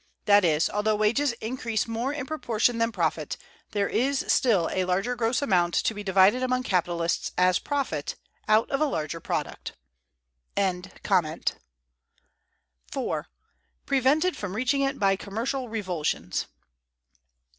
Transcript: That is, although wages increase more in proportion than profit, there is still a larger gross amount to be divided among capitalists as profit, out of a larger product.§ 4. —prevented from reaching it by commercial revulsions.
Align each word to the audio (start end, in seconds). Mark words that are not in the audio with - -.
That 0.25 0.43
is, 0.43 0.67
although 0.67 0.95
wages 0.95 1.33
increase 1.33 1.87
more 1.87 2.11
in 2.11 2.25
proportion 2.25 2.79
than 2.79 2.91
profit, 2.91 3.37
there 3.69 3.87
is 3.87 4.25
still 4.29 4.67
a 4.73 4.85
larger 4.85 5.15
gross 5.15 5.43
amount 5.43 5.75
to 5.75 5.93
be 5.93 6.01
divided 6.03 6.41
among 6.41 6.63
capitalists 6.63 7.31
as 7.37 7.59
profit, 7.59 8.15
out 8.47 8.67
of 8.71 8.81
a 8.81 8.85
larger 8.85 9.19
product.§ 9.19 9.73
4. 12.91 13.27
—prevented 13.85 14.35
from 14.35 14.55
reaching 14.55 14.81
it 14.81 14.97
by 14.97 15.15
commercial 15.15 15.69
revulsions. 15.69 16.47